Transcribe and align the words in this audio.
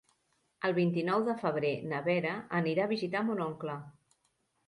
El 0.67 0.71
vint-i-nou 0.77 1.25
de 1.27 1.35
febrer 1.41 1.73
na 1.91 2.01
Vera 2.09 2.31
anirà 2.61 2.87
a 2.89 2.93
visitar 2.93 3.23
mon 3.27 3.43
oncle. 3.49 3.77